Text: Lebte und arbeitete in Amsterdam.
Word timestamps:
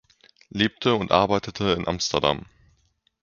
Lebte 0.49 0.95
und 0.95 1.11
arbeitete 1.11 1.73
in 1.73 1.87
Amsterdam. 1.87 2.47